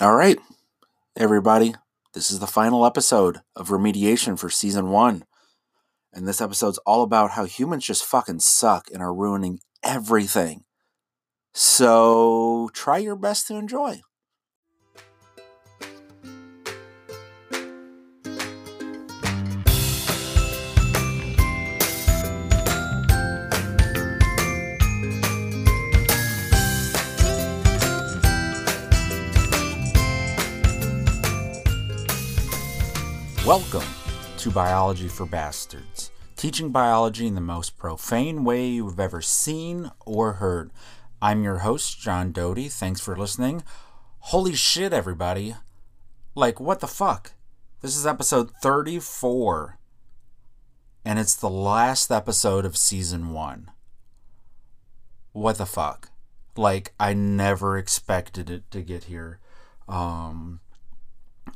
All 0.00 0.16
right, 0.16 0.40
everybody. 1.16 1.76
This 2.14 2.28
is 2.28 2.40
the 2.40 2.48
final 2.48 2.84
episode 2.84 3.42
of 3.54 3.68
Remediation 3.68 4.36
for 4.36 4.50
season 4.50 4.88
one. 4.88 5.22
And 6.12 6.26
this 6.26 6.40
episode's 6.40 6.78
all 6.78 7.04
about 7.04 7.30
how 7.30 7.44
humans 7.44 7.86
just 7.86 8.04
fucking 8.04 8.40
suck 8.40 8.88
and 8.92 9.00
are 9.00 9.14
ruining 9.14 9.60
everything. 9.84 10.64
So 11.54 12.70
try 12.72 12.98
your 12.98 13.14
best 13.14 13.46
to 13.46 13.54
enjoy. 13.54 14.00
Welcome 33.46 33.84
to 34.38 34.50
Biology 34.50 35.06
for 35.06 35.26
Bastards, 35.26 36.10
teaching 36.34 36.70
biology 36.70 37.26
in 37.26 37.34
the 37.34 37.42
most 37.42 37.76
profane 37.76 38.42
way 38.42 38.68
you've 38.68 38.98
ever 38.98 39.20
seen 39.20 39.90
or 40.06 40.34
heard. 40.34 40.70
I'm 41.20 41.44
your 41.44 41.58
host, 41.58 42.00
John 42.00 42.32
Doty. 42.32 42.68
Thanks 42.70 43.02
for 43.02 43.14
listening. 43.14 43.62
Holy 44.20 44.54
shit, 44.54 44.94
everybody. 44.94 45.56
Like, 46.34 46.58
what 46.58 46.80
the 46.80 46.86
fuck? 46.86 47.32
This 47.82 47.98
is 47.98 48.06
episode 48.06 48.50
34, 48.62 49.78
and 51.04 51.18
it's 51.18 51.36
the 51.36 51.50
last 51.50 52.10
episode 52.10 52.64
of 52.64 52.78
season 52.78 53.34
one. 53.34 53.70
What 55.32 55.58
the 55.58 55.66
fuck? 55.66 56.08
Like, 56.56 56.94
I 56.98 57.12
never 57.12 57.76
expected 57.76 58.48
it 58.48 58.70
to 58.70 58.80
get 58.80 59.04
here. 59.04 59.38
Um, 59.86 60.60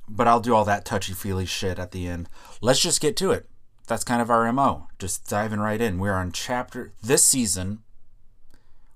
but 0.09 0.27
I'll 0.27 0.41
do 0.41 0.55
all 0.55 0.65
that 0.65 0.85
touchy 0.85 1.13
feely 1.13 1.47
shit 1.47 1.79
at 1.79 1.93
the 1.93 2.07
end. 2.09 2.29
Let's 2.61 2.81
just 2.81 3.01
get 3.01 3.17
to 3.19 3.31
it. 3.31 3.49
That's 3.87 4.05
kind 4.05 4.21
of 4.21 4.31
our 4.31 4.51
MO. 4.53 4.89
Just 4.99 5.29
diving 5.29 5.61
right 5.61 5.81
in. 5.81 5.99
We're 5.99 6.15
on 6.15 6.33
chapter 6.33 6.93
this 7.03 7.25
season. 7.25 7.81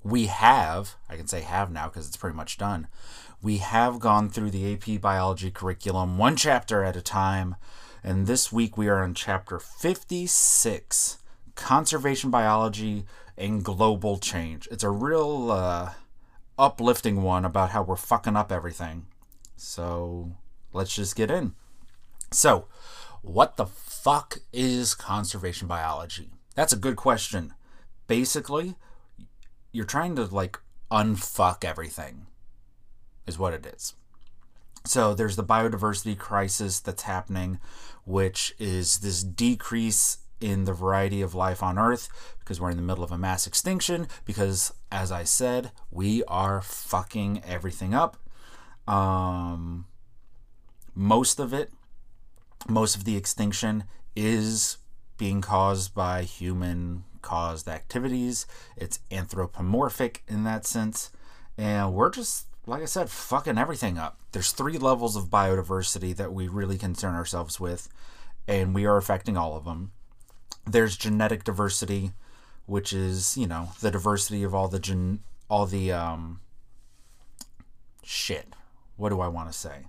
We 0.05 0.27
have, 0.27 0.97
I 1.09 1.17
can 1.17 1.29
say 1.29 1.41
have 1.41 1.71
now 1.71 1.89
because 1.89 2.07
it's 2.07 2.17
pretty 2.17 2.37
much 2.37 2.59
done. 2.59 2.89
We 3.41 3.59
have 3.59 4.01
gone 4.01 4.29
through 4.29 4.51
the 4.51 4.73
AP 4.73 5.01
biology 5.01 5.51
curriculum 5.51 6.19
one 6.19 6.37
chapter 6.37 6.85
at 6.85 6.97
a 6.97 7.03
time. 7.03 7.57
And 8.05 8.27
this 8.27 8.53
week 8.53 8.77
we 8.77 8.89
are 8.89 9.03
on 9.03 9.15
chapter 9.15 9.59
56 9.59 11.19
Conservation 11.55 12.31
Biology 12.31 13.05
and 13.37 13.65
Global 13.65 14.19
Change. 14.19 14.69
It's 14.71 14.85
a 14.85 14.91
real 14.91 15.51
uh, 15.51 15.91
uplifting 16.59 17.23
one 17.23 17.45
about 17.45 17.71
how 17.71 17.83
we're 17.83 17.97
fucking 17.97 18.37
up 18.37 18.53
everything. 18.53 19.07
So 19.57 20.33
let's 20.73 20.95
just 20.95 21.17
get 21.17 21.31
in. 21.31 21.55
So, 22.31 22.67
what 23.23 23.57
the 23.57 23.67
fuck 23.67 24.39
is 24.53 24.95
conservation 24.95 25.69
biology? 25.69 26.31
That's 26.55 26.73
a 26.73 26.79
good 26.79 26.97
question. 26.97 27.55
Basically, 28.07 28.75
you're 29.71 29.85
trying 29.85 30.17
to 30.17 30.25
like 30.25 30.59
unfuck 30.91 31.65
everything, 31.65 32.27
is 33.27 33.39
what 33.39 33.55
it 33.55 33.67
is. 33.67 33.95
So, 34.85 35.15
there's 35.15 35.37
the 35.37 35.45
biodiversity 35.45 36.19
crisis 36.19 36.81
that's 36.81 37.03
happening, 37.03 37.59
which 38.05 38.55
is 38.59 38.99
this 38.99 39.23
decrease 39.23 40.19
in 40.41 40.65
the 40.65 40.73
variety 40.73 41.23
of 41.23 41.35
life 41.35 41.63
on 41.63 41.79
Earth 41.79 42.09
because 42.41 42.61
we're 42.61 42.71
in 42.71 42.77
the 42.77 42.83
middle 42.83 43.05
of 43.05 43.13
a 43.13 43.19
mass 43.19 43.47
extinction. 43.47 44.09
Because, 44.25 44.73
as 44.91 45.13
I 45.13 45.25
said, 45.25 45.71
we 45.91 46.25
are 46.25 46.61
fucking 46.61 47.43
everything 47.47 47.95
up. 47.95 48.17
Um, 48.89 49.87
most 50.95 51.39
of 51.39 51.53
it, 51.53 51.73
most 52.69 52.97
of 52.97 53.05
the 53.05 53.17
extinction 53.17 53.85
is 54.15 54.79
being 55.19 55.41
caused 55.41 55.95
by 55.95 56.23
human 56.23 57.05
caused 57.23 57.69
activities. 57.69 58.47
It's 58.77 58.99
anthropomorphic 59.11 60.23
in 60.29 60.45
that 60.45 60.67
sense. 60.67 61.11
And 61.57 61.95
we're 61.95 62.11
just, 62.11 62.47
like 62.67 62.83
I 62.83 62.87
said, 62.87 63.09
fucking 63.09 63.59
everything 63.59 63.99
up. 63.99 64.19
There's 64.33 64.53
three 64.53 64.79
levels 64.79 65.17
of 65.17 65.31
biodiversity 65.31 66.17
that 66.17 66.33
we 66.33 66.49
really 66.49 66.79
concern 66.79 67.15
ourselves 67.15 67.61
with, 67.61 67.89
and 68.49 68.75
we 68.75 68.85
are 68.87 68.97
affecting 68.97 69.37
all 69.37 69.57
of 69.57 69.65
them. 69.65 69.93
There's 70.67 70.97
genetic 70.97 71.45
diversity, 71.45 72.13
which 72.67 72.93
is, 72.93 73.37
you 73.37 73.47
know, 73.47 73.71
the 73.81 73.91
diversity 73.91 74.43
of 74.43 74.55
all 74.55 74.69
the 74.69 74.79
gen 74.79 75.21
all 75.49 75.67
the 75.67 75.93
um 75.93 76.41
shit. 78.03 78.55
What 78.97 79.11
do 79.11 79.21
I 79.21 79.29
want 79.29 79.53
to 79.53 79.59
say? 79.59 79.87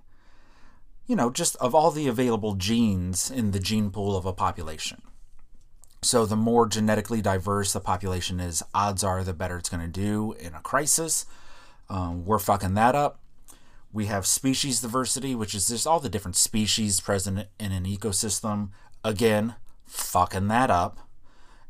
You 1.06 1.16
know, 1.16 1.30
just 1.30 1.56
of 1.56 1.74
all 1.74 1.90
the 1.90 2.08
available 2.08 2.54
genes 2.54 3.30
in 3.30 3.50
the 3.50 3.60
gene 3.60 3.90
pool 3.90 4.16
of 4.16 4.24
a 4.24 4.32
population. 4.32 5.02
So 6.02 6.26
the 6.26 6.36
more 6.36 6.66
genetically 6.66 7.22
diverse 7.22 7.72
the 7.72 7.80
population 7.80 8.38
is, 8.38 8.62
odds 8.74 9.02
are 9.02 9.24
the 9.24 9.32
better 9.32 9.56
it's 9.56 9.70
going 9.70 9.82
to 9.82 9.88
do 9.88 10.34
in 10.38 10.54
a 10.54 10.60
crisis. 10.60 11.24
Um, 11.88 12.24
we're 12.24 12.38
fucking 12.38 12.74
that 12.74 12.94
up. 12.94 13.20
We 13.92 14.06
have 14.06 14.26
species 14.26 14.80
diversity, 14.80 15.34
which 15.34 15.54
is 15.54 15.68
just 15.68 15.86
all 15.86 16.00
the 16.00 16.08
different 16.08 16.36
species 16.36 17.00
present 17.00 17.46
in 17.58 17.72
an 17.72 17.84
ecosystem. 17.84 18.70
Again, 19.02 19.54
fucking 19.86 20.48
that 20.48 20.70
up. 20.70 20.98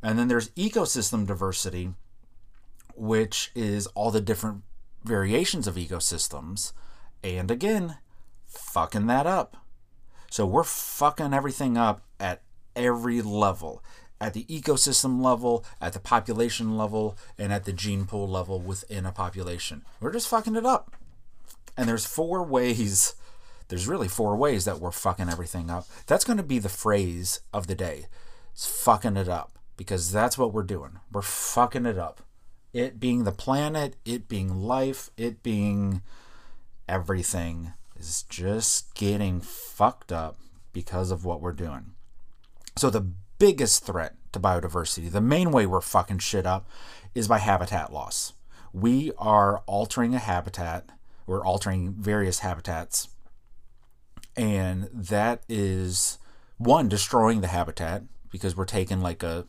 And 0.02 0.18
then 0.18 0.28
there's 0.28 0.50
ecosystem 0.50 1.26
diversity, 1.26 1.90
which 2.94 3.50
is 3.54 3.86
all 3.88 4.10
the 4.10 4.20
different 4.20 4.62
variations 5.04 5.66
of 5.66 5.76
ecosystems. 5.76 6.72
And 7.22 7.50
again, 7.50 7.98
fucking 8.56 9.06
that 9.06 9.26
up. 9.26 9.56
So 10.30 10.46
we're 10.46 10.64
fucking 10.64 11.32
everything 11.32 11.76
up 11.76 12.02
at 12.18 12.42
every 12.74 13.22
level 13.22 13.82
at 14.20 14.32
the 14.32 14.44
ecosystem 14.44 15.22
level, 15.22 15.64
at 15.80 15.92
the 15.92 15.98
population 15.98 16.76
level, 16.76 17.16
and 17.38 17.52
at 17.52 17.64
the 17.64 17.72
gene 17.72 18.06
pool 18.06 18.28
level 18.28 18.58
within 18.58 19.04
a 19.04 19.12
population. 19.12 19.84
We're 20.00 20.12
just 20.12 20.28
fucking 20.28 20.56
it 20.56 20.64
up. 20.64 20.92
And 21.76 21.88
there's 21.88 22.06
four 22.06 22.42
ways, 22.42 23.14
there's 23.68 23.88
really 23.88 24.08
four 24.08 24.36
ways 24.36 24.64
that 24.64 24.78
we're 24.78 24.92
fucking 24.92 25.28
everything 25.28 25.70
up. 25.70 25.86
That's 26.06 26.24
going 26.24 26.36
to 26.36 26.42
be 26.42 26.58
the 26.58 26.68
phrase 26.68 27.40
of 27.52 27.66
the 27.66 27.74
day. 27.74 28.06
It's 28.52 28.66
fucking 28.66 29.16
it 29.16 29.28
up 29.28 29.58
because 29.76 30.12
that's 30.12 30.38
what 30.38 30.52
we're 30.52 30.62
doing. 30.62 31.00
We're 31.12 31.22
fucking 31.22 31.84
it 31.84 31.98
up. 31.98 32.22
It 32.72 32.98
being 32.98 33.24
the 33.24 33.32
planet, 33.32 33.96
it 34.04 34.26
being 34.28 34.62
life, 34.62 35.10
it 35.16 35.42
being 35.42 36.02
everything 36.88 37.72
is 38.04 38.22
just 38.24 38.94
getting 38.94 39.40
fucked 39.40 40.12
up 40.12 40.36
because 40.72 41.10
of 41.10 41.24
what 41.24 41.40
we're 41.40 41.52
doing. 41.52 41.92
So, 42.76 42.90
the 42.90 43.06
biggest 43.38 43.84
threat 43.84 44.14
to 44.32 44.40
biodiversity, 44.40 45.10
the 45.10 45.20
main 45.20 45.50
way 45.50 45.66
we're 45.66 45.80
fucking 45.80 46.18
shit 46.18 46.46
up, 46.46 46.68
is 47.14 47.28
by 47.28 47.38
habitat 47.38 47.92
loss. 47.92 48.32
We 48.72 49.12
are 49.18 49.62
altering 49.66 50.14
a 50.14 50.18
habitat, 50.18 50.88
we're 51.26 51.44
altering 51.44 51.92
various 51.92 52.40
habitats, 52.40 53.08
and 54.36 54.88
that 54.92 55.42
is 55.48 56.18
one, 56.58 56.88
destroying 56.88 57.40
the 57.40 57.48
habitat 57.48 58.02
because 58.30 58.56
we're 58.56 58.64
taking 58.64 59.00
like 59.00 59.22
a 59.22 59.46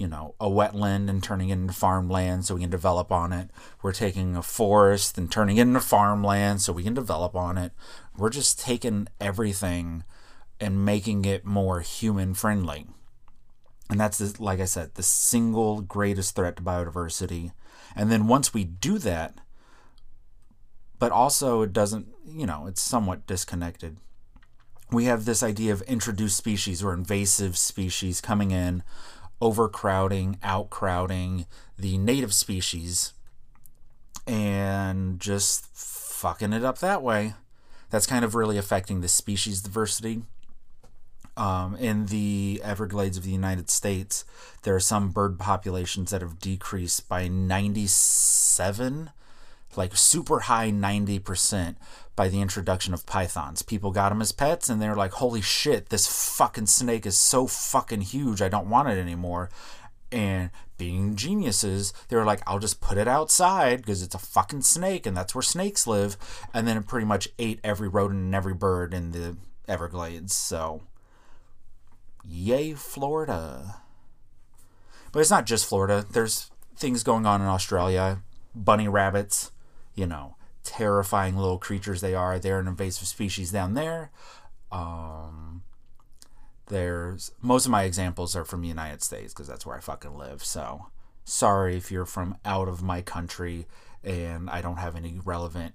you 0.00 0.08
know, 0.08 0.34
a 0.40 0.48
wetland 0.48 1.10
and 1.10 1.22
turning 1.22 1.50
it 1.50 1.58
into 1.58 1.74
farmland 1.74 2.46
so 2.46 2.54
we 2.54 2.62
can 2.62 2.70
develop 2.70 3.12
on 3.12 3.34
it. 3.34 3.50
We're 3.82 3.92
taking 3.92 4.34
a 4.34 4.42
forest 4.42 5.18
and 5.18 5.30
turning 5.30 5.58
it 5.58 5.62
into 5.62 5.80
farmland 5.80 6.62
so 6.62 6.72
we 6.72 6.84
can 6.84 6.94
develop 6.94 7.36
on 7.36 7.58
it. 7.58 7.72
We're 8.16 8.30
just 8.30 8.58
taking 8.58 9.08
everything 9.20 10.04
and 10.58 10.86
making 10.86 11.26
it 11.26 11.44
more 11.44 11.80
human 11.80 12.32
friendly. 12.32 12.86
And 13.90 14.00
that's, 14.00 14.16
the, 14.16 14.42
like 14.42 14.58
I 14.58 14.64
said, 14.64 14.94
the 14.94 15.02
single 15.02 15.82
greatest 15.82 16.34
threat 16.34 16.56
to 16.56 16.62
biodiversity. 16.62 17.52
And 17.94 18.10
then 18.10 18.26
once 18.26 18.54
we 18.54 18.64
do 18.64 18.96
that, 19.00 19.34
but 20.98 21.12
also 21.12 21.60
it 21.60 21.74
doesn't, 21.74 22.08
you 22.24 22.46
know, 22.46 22.66
it's 22.66 22.80
somewhat 22.80 23.26
disconnected. 23.26 23.98
We 24.90 25.04
have 25.04 25.26
this 25.26 25.42
idea 25.42 25.74
of 25.74 25.82
introduced 25.82 26.38
species 26.38 26.82
or 26.82 26.94
invasive 26.94 27.58
species 27.58 28.22
coming 28.22 28.50
in 28.50 28.82
overcrowding, 29.40 30.38
outcrowding 30.42 31.46
the 31.78 31.98
native 31.98 32.34
species 32.34 33.12
and 34.26 35.18
just 35.18 35.66
fucking 35.74 36.52
it 36.52 36.64
up 36.64 36.78
that 36.78 37.02
way. 37.02 37.34
That's 37.90 38.06
kind 38.06 38.24
of 38.24 38.34
really 38.34 38.58
affecting 38.58 39.00
the 39.00 39.08
species 39.08 39.62
diversity. 39.62 40.22
Um, 41.36 41.76
in 41.76 42.06
the 42.06 42.60
Everglades 42.62 43.16
of 43.16 43.24
the 43.24 43.30
United 43.30 43.70
States, 43.70 44.24
there 44.62 44.74
are 44.74 44.80
some 44.80 45.10
bird 45.10 45.38
populations 45.38 46.10
that 46.10 46.20
have 46.20 46.38
decreased 46.38 47.08
by 47.08 47.28
97 47.28 49.10
like 49.76 49.96
super 49.96 50.40
high 50.40 50.70
90% 50.70 51.76
by 52.16 52.28
the 52.28 52.40
introduction 52.40 52.92
of 52.92 53.06
pythons. 53.06 53.62
People 53.62 53.92
got 53.92 54.10
them 54.10 54.20
as 54.20 54.32
pets 54.32 54.68
and 54.68 54.80
they're 54.80 54.94
like, 54.94 55.12
holy 55.12 55.40
shit, 55.40 55.88
this 55.88 56.06
fucking 56.36 56.66
snake 56.66 57.06
is 57.06 57.16
so 57.16 57.46
fucking 57.46 58.02
huge, 58.02 58.42
I 58.42 58.48
don't 58.48 58.68
want 58.68 58.88
it 58.88 58.98
anymore. 58.98 59.48
And 60.12 60.50
being 60.76 61.14
geniuses, 61.14 61.92
they 62.08 62.16
were 62.16 62.24
like, 62.24 62.42
I'll 62.46 62.58
just 62.58 62.80
put 62.80 62.98
it 62.98 63.06
outside 63.06 63.78
because 63.78 64.02
it's 64.02 64.14
a 64.14 64.18
fucking 64.18 64.62
snake 64.62 65.06
and 65.06 65.16
that's 65.16 65.34
where 65.34 65.42
snakes 65.42 65.86
live. 65.86 66.16
And 66.52 66.66
then 66.66 66.76
it 66.76 66.86
pretty 66.86 67.06
much 67.06 67.28
ate 67.38 67.60
every 67.62 67.88
rodent 67.88 68.20
and 68.20 68.34
every 68.34 68.54
bird 68.54 68.92
in 68.92 69.12
the 69.12 69.36
Everglades. 69.68 70.34
So, 70.34 70.82
yay, 72.24 72.74
Florida. 72.74 73.76
But 75.12 75.20
it's 75.20 75.30
not 75.30 75.46
just 75.46 75.66
Florida. 75.66 76.04
There's 76.10 76.50
things 76.76 77.02
going 77.02 77.24
on 77.24 77.40
in 77.40 77.46
Australia. 77.46 78.22
Bunny 78.54 78.88
rabbits, 78.88 79.52
you 80.00 80.06
know, 80.06 80.36
terrifying 80.64 81.36
little 81.36 81.58
creatures 81.58 82.00
they 82.00 82.14
are. 82.14 82.38
They're 82.38 82.58
an 82.58 82.66
invasive 82.66 83.06
species 83.06 83.52
down 83.52 83.74
there. 83.74 84.10
Um, 84.72 85.62
there's 86.68 87.32
most 87.42 87.66
of 87.66 87.70
my 87.70 87.82
examples 87.82 88.34
are 88.34 88.46
from 88.46 88.62
the 88.62 88.68
United 88.68 89.02
States 89.02 89.34
because 89.34 89.46
that's 89.46 89.66
where 89.66 89.76
I 89.76 89.80
fucking 89.80 90.16
live. 90.16 90.42
So 90.42 90.86
sorry 91.24 91.76
if 91.76 91.92
you're 91.92 92.06
from 92.06 92.38
out 92.46 92.66
of 92.66 92.82
my 92.82 93.02
country 93.02 93.66
and 94.02 94.48
I 94.48 94.62
don't 94.62 94.78
have 94.78 94.96
any 94.96 95.20
relevant 95.22 95.74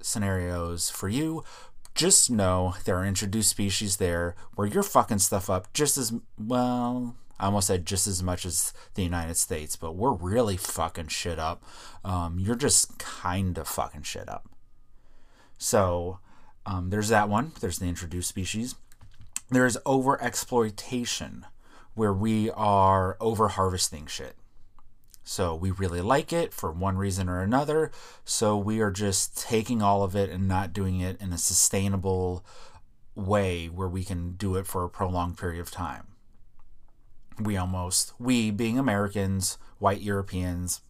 scenarios 0.00 0.88
for 0.88 1.10
you. 1.10 1.44
Just 1.94 2.30
know 2.30 2.74
there 2.86 2.96
are 2.96 3.04
introduced 3.04 3.50
species 3.50 3.98
there 3.98 4.34
where 4.54 4.66
you're 4.66 4.82
fucking 4.82 5.18
stuff 5.18 5.50
up 5.50 5.70
just 5.74 5.98
as 5.98 6.14
well. 6.38 7.16
I 7.38 7.46
almost 7.46 7.68
said 7.68 7.86
just 7.86 8.06
as 8.06 8.22
much 8.22 8.44
as 8.44 8.72
the 8.94 9.02
United 9.02 9.36
States, 9.36 9.76
but 9.76 9.94
we're 9.94 10.12
really 10.12 10.56
fucking 10.56 11.08
shit 11.08 11.38
up. 11.38 11.62
Um, 12.04 12.38
you're 12.38 12.56
just 12.56 12.98
kind 12.98 13.56
of 13.58 13.68
fucking 13.68 14.02
shit 14.02 14.28
up. 14.28 14.48
So 15.56 16.18
um, 16.66 16.90
there's 16.90 17.08
that 17.08 17.28
one. 17.28 17.52
There's 17.60 17.78
the 17.78 17.86
introduced 17.86 18.28
species 18.28 18.74
there's 19.50 19.78
over 19.86 20.22
exploitation 20.22 21.46
where 21.94 22.12
we 22.12 22.50
are 22.50 23.16
over 23.20 23.48
harvesting 23.48 24.06
shit. 24.06 24.36
So 25.24 25.54
we 25.54 25.70
really 25.70 26.00
like 26.00 26.32
it 26.32 26.54
for 26.54 26.72
one 26.72 26.96
reason 26.96 27.28
or 27.28 27.42
another. 27.42 27.90
So 28.24 28.56
we 28.56 28.80
are 28.80 28.90
just 28.90 29.38
taking 29.38 29.82
all 29.82 30.02
of 30.02 30.14
it 30.14 30.30
and 30.30 30.48
not 30.48 30.72
doing 30.72 31.00
it 31.00 31.20
in 31.20 31.32
a 31.32 31.38
sustainable 31.38 32.44
way 33.14 33.66
where 33.66 33.88
we 33.88 34.04
can 34.04 34.32
do 34.32 34.54
it 34.56 34.66
for 34.66 34.84
a 34.84 34.88
prolonged 34.88 35.36
period 35.36 35.60
of 35.60 35.70
time. 35.70 36.07
We 37.40 37.56
almost, 37.56 38.12
we 38.18 38.50
being 38.50 38.78
Americans, 38.78 39.58
white 39.78 40.00
Europeans, 40.00 40.80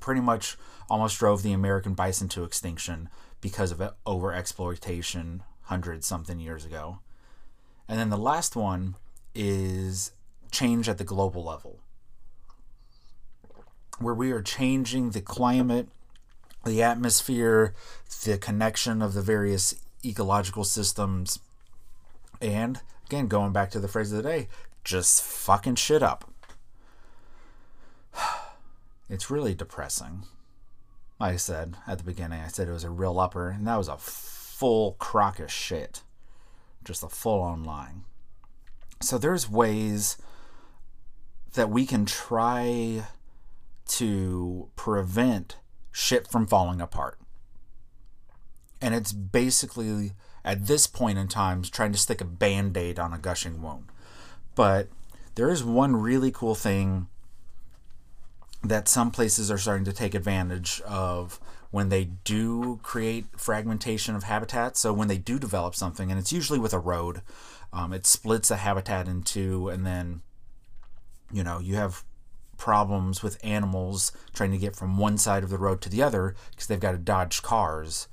pretty 0.00 0.20
much 0.20 0.56
almost 0.90 1.18
drove 1.18 1.42
the 1.42 1.52
American 1.52 1.94
bison 1.94 2.28
to 2.30 2.44
extinction 2.44 3.08
because 3.40 3.70
of 3.70 3.82
over 4.04 4.32
exploitation 4.32 5.42
hundred 5.62 6.02
something 6.02 6.40
years 6.40 6.64
ago. 6.64 6.98
And 7.88 7.98
then 7.98 8.10
the 8.10 8.16
last 8.16 8.56
one 8.56 8.96
is 9.34 10.12
change 10.50 10.88
at 10.88 10.98
the 10.98 11.04
global 11.04 11.44
level, 11.44 11.78
where 13.98 14.14
we 14.14 14.32
are 14.32 14.42
changing 14.42 15.10
the 15.10 15.20
climate, 15.20 15.88
the 16.64 16.82
atmosphere, 16.82 17.74
the 18.24 18.38
connection 18.38 19.00
of 19.00 19.14
the 19.14 19.22
various 19.22 19.74
ecological 20.04 20.64
systems, 20.64 21.38
and 22.40 22.80
again, 23.06 23.26
going 23.26 23.52
back 23.52 23.70
to 23.70 23.80
the 23.80 23.88
phrase 23.88 24.12
of 24.12 24.22
the 24.22 24.28
day, 24.28 24.48
just 24.84 25.22
fucking 25.22 25.76
shit 25.76 26.02
up. 26.02 26.30
It's 29.10 29.30
really 29.30 29.54
depressing. 29.54 30.24
Like 31.18 31.32
I 31.32 31.36
said 31.36 31.76
at 31.86 31.96
the 31.96 32.04
beginning, 32.04 32.42
I 32.42 32.48
said 32.48 32.68
it 32.68 32.72
was 32.72 32.84
a 32.84 32.90
real 32.90 33.18
upper, 33.18 33.48
and 33.48 33.66
that 33.66 33.78
was 33.78 33.88
a 33.88 33.96
full 33.96 34.96
crock 34.98 35.40
of 35.40 35.50
shit 35.50 36.02
just 36.88 37.02
a 37.02 37.08
full 37.08 37.40
on 37.40 37.64
line. 37.64 38.04
So 39.00 39.18
there's 39.18 39.48
ways 39.48 40.16
that 41.54 41.70
we 41.70 41.86
can 41.86 42.06
try 42.06 43.04
to 43.88 44.70
prevent 44.74 45.56
shit 45.92 46.26
from 46.26 46.46
falling 46.46 46.80
apart. 46.80 47.18
And 48.80 48.94
it's 48.94 49.12
basically 49.12 50.12
at 50.44 50.66
this 50.66 50.86
point 50.86 51.18
in 51.18 51.28
time 51.28 51.62
trying 51.62 51.92
to 51.92 51.98
stick 51.98 52.20
a 52.20 52.24
band-aid 52.24 52.98
on 52.98 53.12
a 53.12 53.18
gushing 53.18 53.60
wound. 53.60 53.86
But 54.58 54.88
there 55.36 55.50
is 55.50 55.62
one 55.62 55.94
really 55.94 56.32
cool 56.32 56.56
thing 56.56 57.06
that 58.64 58.88
some 58.88 59.12
places 59.12 59.52
are 59.52 59.56
starting 59.56 59.84
to 59.84 59.92
take 59.92 60.16
advantage 60.16 60.80
of 60.80 61.38
when 61.70 61.90
they 61.90 62.06
do 62.24 62.80
create 62.82 63.26
fragmentation 63.36 64.16
of 64.16 64.24
habitat. 64.24 64.76
So 64.76 64.92
when 64.92 65.06
they 65.06 65.16
do 65.16 65.38
develop 65.38 65.76
something, 65.76 66.10
and 66.10 66.18
it's 66.18 66.32
usually 66.32 66.58
with 66.58 66.72
a 66.72 66.80
road, 66.80 67.22
um, 67.72 67.92
it 67.92 68.04
splits 68.04 68.50
a 68.50 68.56
habitat 68.56 69.06
in 69.06 69.22
two, 69.22 69.68
and 69.68 69.86
then 69.86 70.22
you 71.32 71.44
know 71.44 71.60
you 71.60 71.76
have 71.76 72.02
problems 72.56 73.22
with 73.22 73.38
animals 73.44 74.10
trying 74.34 74.50
to 74.50 74.58
get 74.58 74.74
from 74.74 74.98
one 74.98 75.18
side 75.18 75.44
of 75.44 75.50
the 75.50 75.58
road 75.58 75.80
to 75.82 75.88
the 75.88 76.02
other 76.02 76.34
because 76.50 76.66
they've 76.66 76.80
got 76.80 76.90
to 76.90 76.98
dodge 76.98 77.42
cars 77.42 78.08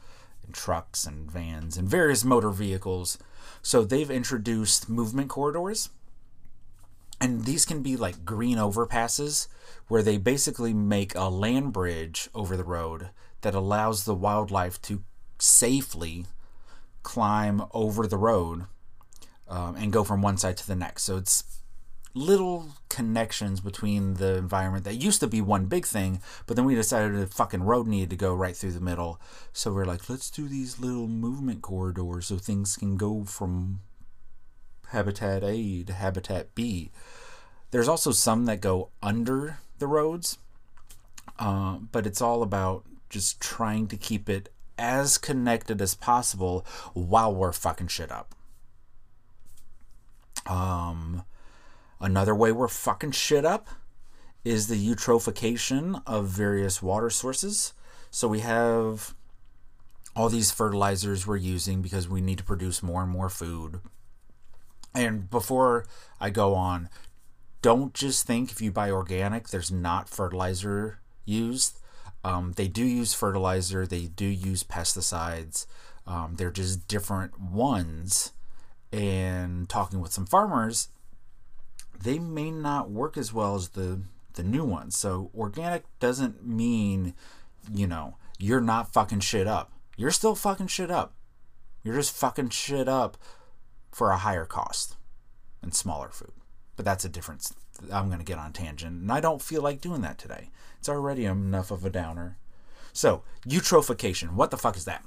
and 0.46 0.54
trucks 0.54 1.08
and 1.08 1.32
vans 1.32 1.76
and 1.76 1.90
various 1.90 2.24
motor 2.24 2.52
vehicles. 2.52 3.18
So 3.64 3.84
they've 3.84 4.12
introduced 4.12 4.88
movement 4.88 5.30
corridors. 5.30 5.90
And 7.22 7.46
these 7.46 7.66
can 7.66 7.82
be 7.82 7.96
like 7.96 8.26
green 8.26 8.58
overpasses 8.58 9.48
where 9.88 10.04
they 10.04 10.18
basically 10.18 10.74
make 10.74 11.16
a 11.16 11.30
land 11.30 11.74
bridge 11.74 12.30
over 12.36 12.58
the 12.58 12.64
road 12.64 13.10
that 13.42 13.56
allows 13.56 14.06
the 14.06 14.16
wildlife 14.16 14.82
to 14.84 15.04
safely 15.40 16.26
climb 17.04 17.64
over 17.74 18.08
the 18.08 18.18
road 18.18 18.66
um, 19.48 19.76
and 19.76 19.94
go 19.94 20.04
from 20.04 20.22
one 20.22 20.38
side 20.38 20.58
to 20.58 20.68
the 20.68 20.76
next. 20.76 21.04
So 21.04 21.18
it's 21.18 21.44
little 22.16 22.70
connections 22.90 23.60
between 23.60 24.16
the 24.16 24.38
environment 24.38 24.86
that 24.86 24.96
used 24.96 25.20
to 25.20 25.28
be 25.28 25.42
one 25.42 25.66
big 25.66 25.86
thing, 25.86 26.22
but 26.48 26.56
then 26.56 26.66
we 26.66 26.74
decided 26.74 27.14
the 27.14 27.28
fucking 27.28 27.64
road 27.64 27.88
needed 27.88 28.10
to 28.10 28.16
go 28.16 28.34
right 28.34 28.56
through 28.56 28.72
the 28.72 28.80
middle. 28.80 29.20
So 29.54 29.72
we're 29.72 29.86
like, 29.86 30.10
let's 30.10 30.32
do 30.32 30.48
these 30.48 30.80
little 30.80 31.08
movement 31.08 31.62
corridors 31.62 32.28
so 32.28 32.38
things 32.38 32.78
can 32.78 32.96
go 32.96 33.26
from 33.26 33.82
habitat 34.90 35.44
A 35.44 35.84
to 35.84 35.94
habitat 35.94 36.56
B. 36.56 36.92
There's 37.72 37.88
also 37.88 38.12
some 38.12 38.46
that 38.46 38.62
go 38.62 38.90
under 39.02 39.60
the 39.80 39.88
roads, 39.88 40.38
uh, 41.40 41.80
but 41.92 42.06
it's 42.06 42.22
all 42.22 42.44
about 42.44 42.86
just 43.10 43.40
trying 43.40 43.88
to 43.88 43.98
keep 43.98 44.30
it 44.30 44.50
as 44.78 45.18
connected 45.18 45.82
as 45.82 45.96
possible 45.96 46.66
while 46.94 47.34
we're 47.34 47.52
fucking 47.52 47.88
shit 47.88 48.12
up. 48.12 48.36
Um, 50.46 51.24
another 52.00 52.36
way 52.36 52.52
we're 52.52 52.68
fucking 52.68 53.12
shit 53.12 53.46
up 53.46 53.70
is 54.44 54.68
the 54.68 54.76
eutrophication 54.76 56.02
of 56.06 56.28
various 56.28 56.82
water 56.82 57.10
sources. 57.10 57.74
So 58.12 58.28
we 58.28 58.42
have 58.42 59.16
all 60.16 60.30
these 60.30 60.52
fertilizers 60.52 61.28
we're 61.28 61.36
using 61.38 61.82
because 61.82 62.08
we 62.08 62.22
need 62.22 62.38
to 62.38 62.44
produce 62.44 62.82
more 62.82 63.02
and 63.02 63.12
more 63.12 63.30
food. 63.30 63.82
And 64.96 65.30
before 65.30 65.86
I 66.20 66.30
go 66.30 66.56
on, 66.56 66.90
don't 67.62 67.94
just 67.94 68.26
think 68.26 68.52
if 68.52 68.62
you 68.62 68.72
buy 68.72 68.90
organic, 68.90 69.50
there's 69.50 69.72
not 69.72 70.10
fertilizer 70.10 71.00
used. 71.26 71.80
Um, 72.24 72.54
they 72.56 72.68
do 72.68 72.84
use 72.84 73.14
fertilizer, 73.14 73.86
they 73.86 74.06
do 74.06 74.26
use 74.26 74.64
pesticides. 74.64 75.66
Um, 76.08 76.36
they're 76.38 76.52
just 76.52 76.88
different 76.88 77.40
ones. 77.40 78.32
And 78.92 79.68
talking 79.68 80.00
with 80.00 80.14
some 80.14 80.26
farmers, 80.26 80.90
they 82.04 82.20
may 82.20 82.52
not 82.52 82.90
work 82.90 83.18
as 83.18 83.34
well 83.34 83.56
as 83.56 83.70
the 83.70 84.02
the 84.36 84.44
new 84.44 84.64
ones. 84.64 84.98
So 84.98 85.32
organic 85.36 85.84
doesn't 86.00 86.46
mean, 86.46 87.14
you 87.74 87.88
know, 87.88 88.18
you're 88.38 88.62
not 88.62 88.94
fucking 88.94 89.22
shit 89.22 89.48
up. 89.48 89.72
You're 89.98 90.12
still 90.12 90.36
fucking 90.36 90.68
shit 90.68 90.92
up. 90.92 91.14
You're 91.84 91.96
just 91.96 92.16
fucking 92.16 92.50
shit 92.50 92.88
up 92.88 93.18
for 93.96 94.12
a 94.12 94.18
higher 94.18 94.44
cost 94.44 94.98
and 95.62 95.74
smaller 95.74 96.10
food. 96.10 96.34
But 96.76 96.84
that's 96.84 97.06
a 97.06 97.10
difference. 97.10 97.54
I'm 97.90 98.08
going 98.08 98.20
to 98.20 98.26
get 98.26 98.38
on 98.38 98.52
tangent, 98.52 99.02
and 99.04 99.10
I 99.10 99.22
don't 99.22 99.42
feel 99.42 99.62
like 99.62 99.80
doing 99.80 100.02
that 100.02 100.18
today. 100.18 100.50
It's 100.80 100.90
already 100.90 101.24
enough 101.24 101.72
of 101.72 101.86
a 101.86 101.90
downer. 101.90 102.36
So, 102.92 103.24
eutrophication. 103.48 104.34
What 104.34 104.52
the 104.52 104.58
fuck 104.58 104.76
is 104.76 104.84
that? 104.84 105.06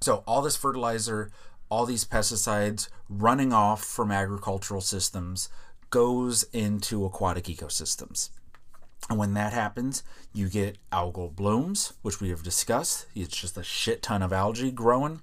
So, 0.00 0.24
all 0.26 0.40
this 0.40 0.56
fertilizer, 0.56 1.30
all 1.68 1.84
these 1.84 2.06
pesticides 2.06 2.88
running 3.10 3.52
off 3.52 3.84
from 3.84 4.10
agricultural 4.10 4.80
systems 4.80 5.50
goes 5.90 6.44
into 6.44 7.04
aquatic 7.04 7.44
ecosystems. 7.44 8.30
And 9.10 9.18
when 9.18 9.34
that 9.34 9.52
happens, 9.52 10.02
you 10.32 10.48
get 10.48 10.78
algal 10.90 11.30
blooms, 11.30 11.92
which 12.00 12.22
we 12.22 12.30
have 12.30 12.42
discussed. 12.42 13.04
It's 13.14 13.36
just 13.36 13.58
a 13.58 13.62
shit 13.62 14.00
ton 14.00 14.22
of 14.22 14.32
algae 14.32 14.70
growing. 14.70 15.20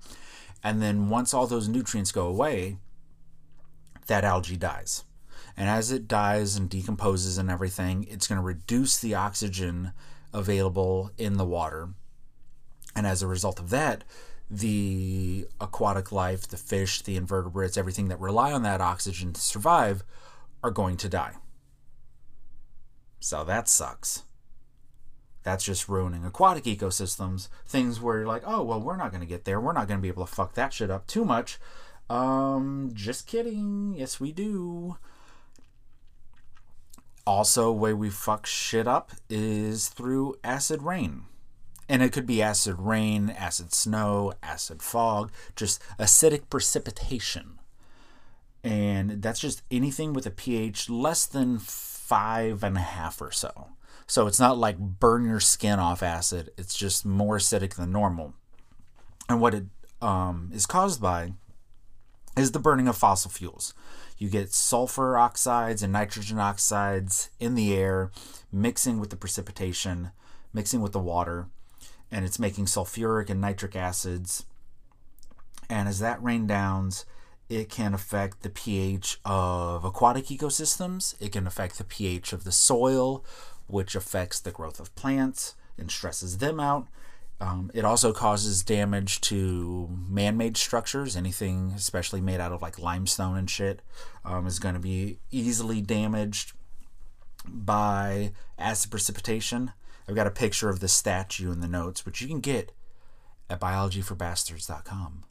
And 0.64 0.82
then 0.82 1.10
once 1.10 1.34
all 1.34 1.48
those 1.48 1.68
nutrients 1.68 2.12
go 2.12 2.28
away, 2.28 2.78
that 4.08 4.24
algae 4.24 4.58
dies. 4.58 5.06
And 5.56 5.70
as 5.70 5.92
it 5.92 6.08
dies 6.08 6.56
and 6.56 6.70
decomposes 6.70 7.38
and 7.38 7.50
everything, 7.50 8.06
it's 8.10 8.28
going 8.28 8.40
to 8.40 8.46
reduce 8.46 8.98
the 8.98 9.16
oxygen 9.16 9.94
available 10.34 11.12
in 11.18 11.38
the 11.38 11.46
water. 11.46 11.90
And 12.96 13.06
as 13.08 13.22
a 13.22 13.28
result 13.28 13.60
of 13.60 13.70
that, 13.70 14.04
the 14.50 15.48
aquatic 15.62 16.12
life, 16.12 16.48
the 16.48 16.58
fish, 16.58 17.02
the 17.02 17.16
invertebrates, 17.16 17.78
everything 17.78 18.08
that 18.08 18.20
rely 18.20 18.52
on 18.52 18.64
that 18.64 18.82
oxygen 18.82 19.32
to 19.34 19.42
survive 19.42 20.04
are 20.64 20.72
going 20.72 20.98
to 20.98 21.10
die. 21.10 21.36
So 23.20 23.44
that 23.44 23.68
sucks. 23.68 24.24
That's 25.50 25.64
just 25.64 25.90
ruining 25.90 26.24
aquatic 26.24 26.66
ecosystems. 26.66 27.48
Things 27.66 28.00
where 28.00 28.20
you're 28.20 28.28
like, 28.28 28.44
oh, 28.46 28.62
well, 28.62 28.80
we're 28.80 28.96
not 28.96 29.10
going 29.10 29.22
to 29.22 29.28
get 29.28 29.46
there. 29.46 29.60
We're 29.60 29.74
not 29.74 29.88
going 29.88 29.98
to 29.98 30.02
be 30.02 30.08
able 30.08 30.24
to 30.24 30.32
fuck 30.32 30.54
that 30.54 30.74
shit 30.74 30.92
up 30.92 31.08
too 31.08 31.26
much. 31.26 31.58
Um, 32.08 32.92
just 32.94 33.26
kidding. 33.26 33.96
Yes, 33.98 34.20
we 34.20 34.32
do. 34.32 34.98
Also, 37.26 37.72
way 37.72 37.96
we 37.96 38.12
fuck 38.12 38.46
shit 38.46 38.88
up 38.88 39.12
is 39.28 39.90
through 39.90 40.36
acid 40.44 40.84
rain. 40.84 41.24
And 41.90 42.04
it 42.04 42.12
could 42.12 42.28
be 42.28 42.44
acid 42.44 42.76
rain, 42.78 43.32
acid 43.32 43.74
snow, 43.74 44.34
acid 44.44 44.84
fog, 44.84 45.32
just 45.56 45.82
acidic 45.98 46.44
precipitation. 46.52 47.58
And 48.64 49.24
that's 49.24 49.40
just 49.40 49.64
anything 49.72 50.14
with 50.14 50.28
a 50.28 50.32
pH 50.32 50.92
less 50.92 51.26
than 51.26 51.58
five 51.58 52.64
and 52.64 52.78
a 52.78 52.82
half 52.82 53.20
or 53.20 53.32
so. 53.32 53.70
So 54.10 54.26
it's 54.26 54.40
not 54.40 54.58
like 54.58 54.80
burn 54.80 55.24
your 55.24 55.40
skin 55.40 55.78
off 55.78 56.02
acid, 56.02 56.50
it's 56.58 56.76
just 56.76 57.06
more 57.06 57.38
acidic 57.38 57.76
than 57.76 57.92
normal. 57.92 58.34
And 59.30 59.40
what 59.40 59.54
it 59.54 59.66
um, 60.02 60.50
is 60.52 60.66
caused 60.66 61.00
by 61.00 61.34
is 62.36 62.52
the 62.52 62.60
burning 62.60 62.88
of 62.88 62.98
fossil 62.98 63.30
fuels. 63.30 63.76
You 64.18 64.28
get 64.30 64.52
sulfur 64.52 65.16
oxides 65.16 65.84
and 65.84 65.94
nitrogen 65.94 66.40
oxides 66.40 67.30
in 67.40 67.54
the 67.54 67.76
air, 67.76 68.10
mixing 68.52 69.00
with 69.00 69.12
the 69.12 69.16
precipitation, 69.16 70.10
mixing 70.54 70.82
with 70.82 70.94
the 70.94 71.00
water, 71.00 71.46
and 72.12 72.26
it's 72.26 72.40
making 72.40 72.66
sulfuric 72.66 73.30
and 73.30 73.40
nitric 73.40 73.76
acids. 73.76 74.44
And 75.70 75.88
as 75.88 76.00
that 76.00 76.22
rain 76.24 76.48
downs, 76.48 77.06
it 77.48 77.70
can 77.70 77.94
affect 77.94 78.42
the 78.42 78.50
pH 78.50 79.20
of 79.24 79.86
aquatic 79.86 80.26
ecosystems. 80.26 81.14
It 81.20 81.32
can 81.32 81.46
affect 81.46 81.78
the 81.78 81.84
pH 81.84 82.34
of 82.34 82.44
the 82.44 82.52
soil, 82.52 83.24
which 83.70 83.96
affects 83.96 84.40
the 84.40 84.52
growth 84.52 84.80
of 84.80 84.94
plants 84.96 85.56
and 85.78 85.90
stresses 85.90 86.40
them 86.40 86.60
out. 86.60 86.88
Um, 87.42 87.72
it 87.74 87.86
also 87.86 88.12
causes 88.12 88.64
damage 88.64 89.22
to 89.22 89.90
man 90.08 90.36
made 90.36 90.58
structures. 90.58 91.16
Anything, 91.16 91.72
especially 91.76 92.20
made 92.20 92.42
out 92.42 92.52
of 92.52 92.62
like 92.62 92.78
limestone 92.78 93.38
and 93.38 93.50
shit, 93.50 93.82
um, 94.26 94.46
is 94.46 94.60
going 94.60 94.76
to 94.76 94.82
be 94.82 95.20
easily 95.32 95.82
damaged 95.82 96.52
by 97.46 98.34
acid 98.58 98.92
precipitation. 98.92 99.72
I've 100.08 100.16
got 100.16 100.28
a 100.28 100.32
picture 100.32 100.70
of 100.70 100.80
the 100.80 100.88
statue 100.88 101.52
in 101.52 101.62
the 101.62 101.68
notes, 101.68 102.06
which 102.06 102.22
you 102.22 102.28
can 102.28 102.42
get 102.42 102.72
at 103.50 103.62
biologyforbastards.com. 103.62 105.24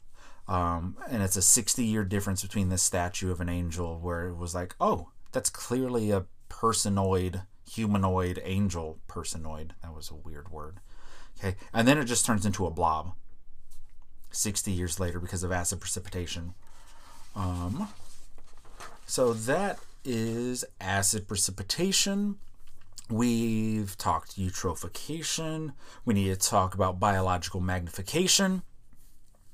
Um, 0.47 0.97
and 1.09 1.21
it's 1.21 1.35
a 1.35 1.43
60 1.43 1.83
year 1.83 2.03
difference 2.03 2.41
between 2.41 2.69
this 2.69 2.81
statue 2.81 3.31
of 3.31 3.39
an 3.39 3.49
angel, 3.49 3.99
where 3.99 4.27
it 4.27 4.35
was 4.35 4.55
like, 4.55 4.75
oh, 4.81 5.09
that's 5.31 5.49
clearly 5.51 6.09
a 6.09 6.25
personoid, 6.49 7.43
humanoid 7.69 8.41
angel 8.43 8.99
personoid. 9.07 9.71
That 9.81 9.93
was 9.93 10.09
a 10.09 10.15
weird 10.15 10.49
word 10.49 10.79
Okay, 11.39 11.55
and 11.73 11.87
then 11.87 11.97
it 11.97 12.05
just 12.05 12.25
turns 12.25 12.45
into 12.45 12.65
a 12.65 12.69
blob 12.69 13.13
60 14.31 14.71
years 14.71 14.99
later 14.99 15.19
because 15.19 15.43
of 15.43 15.51
acid 15.51 15.79
precipitation. 15.79 16.53
Um, 17.35 17.87
so 19.05 19.33
that 19.33 19.79
is 20.03 20.65
acid 20.81 21.27
precipitation. 21.27 22.37
We've 23.09 23.97
talked 23.97 24.37
eutrophication. 24.37 25.73
We 26.05 26.13
need 26.13 26.27
to 26.27 26.49
talk 26.49 26.75
about 26.75 26.99
biological 26.99 27.61
magnification, 27.61 28.63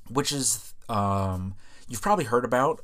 which 0.09 0.31
is 0.31 0.73
um, 0.89 1.53
you've 1.87 2.01
probably 2.01 2.25
heard 2.25 2.45
about 2.45 2.83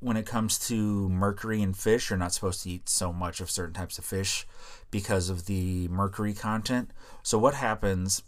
when 0.00 0.16
it 0.16 0.26
comes 0.26 0.58
to 0.68 1.08
mercury 1.08 1.62
in 1.62 1.74
fish. 1.74 2.10
You're 2.10 2.18
not 2.18 2.32
supposed 2.32 2.62
to 2.62 2.70
eat 2.70 2.88
so 2.88 3.12
much 3.12 3.40
of 3.40 3.50
certain 3.50 3.74
types 3.74 3.98
of 3.98 4.04
fish 4.04 4.46
because 4.90 5.28
of 5.28 5.46
the 5.46 5.88
mercury 5.88 6.34
content. 6.34 6.90
So, 7.22 7.38
what 7.38 7.54
happens 7.54 8.22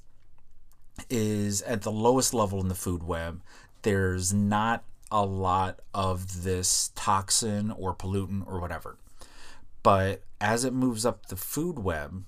is 1.08 1.62
at 1.62 1.82
the 1.82 1.92
lowest 1.92 2.34
level 2.34 2.60
in 2.60 2.68
the 2.68 2.74
food 2.74 3.02
web, 3.02 3.40
there's 3.82 4.32
not 4.32 4.84
a 5.10 5.24
lot 5.24 5.80
of 5.94 6.42
this 6.42 6.90
toxin 6.94 7.70
or 7.70 7.94
pollutant 7.94 8.46
or 8.46 8.60
whatever. 8.60 8.98
But 9.82 10.22
as 10.40 10.64
it 10.64 10.72
moves 10.72 11.06
up 11.06 11.26
the 11.26 11.36
food 11.36 11.78
web, 11.78 12.24